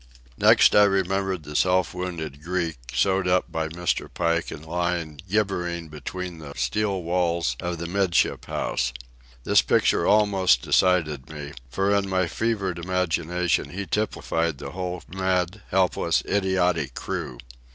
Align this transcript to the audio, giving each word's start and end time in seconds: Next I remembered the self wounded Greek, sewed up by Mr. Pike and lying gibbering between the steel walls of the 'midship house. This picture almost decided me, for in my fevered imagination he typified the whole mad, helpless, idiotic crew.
Next 0.39 0.73
I 0.75 0.85
remembered 0.85 1.43
the 1.43 1.55
self 1.55 1.93
wounded 1.93 2.41
Greek, 2.41 2.77
sewed 2.91 3.27
up 3.27 3.51
by 3.51 3.67
Mr. 3.67 4.11
Pike 4.11 4.49
and 4.49 4.65
lying 4.65 5.21
gibbering 5.29 5.89
between 5.89 6.39
the 6.39 6.53
steel 6.55 7.03
walls 7.03 7.55
of 7.59 7.77
the 7.77 7.85
'midship 7.85 8.45
house. 8.45 8.93
This 9.43 9.61
picture 9.61 10.07
almost 10.07 10.63
decided 10.63 11.29
me, 11.29 11.51
for 11.69 11.93
in 11.95 12.09
my 12.09 12.25
fevered 12.25 12.79
imagination 12.79 13.69
he 13.69 13.85
typified 13.85 14.57
the 14.57 14.71
whole 14.71 15.03
mad, 15.07 15.61
helpless, 15.69 16.23
idiotic 16.27 16.95
crew. 16.95 17.37